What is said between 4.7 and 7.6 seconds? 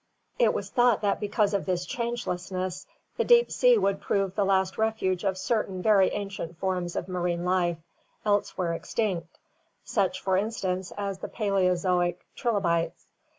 refuge of certain very ancient forms of marine